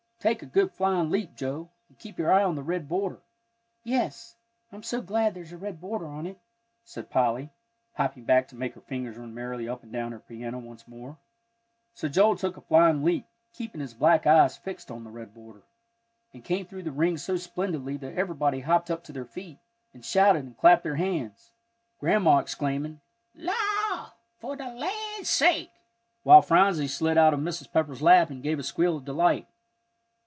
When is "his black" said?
13.81-14.27